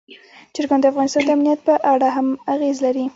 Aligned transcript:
چرګان 0.53 0.79
د 0.81 0.85
افغانستان 0.91 1.23
د 1.25 1.29
امنیت 1.35 1.59
په 1.67 1.73
اړه 1.93 2.07
هم 2.15 2.27
اغېز 2.53 2.77
لري. 2.85 3.05